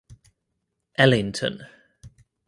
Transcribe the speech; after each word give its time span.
Ellington. 0.97 1.61